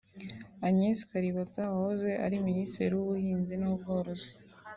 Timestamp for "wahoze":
1.73-2.09